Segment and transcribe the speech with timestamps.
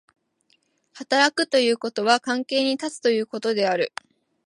[0.93, 3.93] 働くということは関係に立つということである。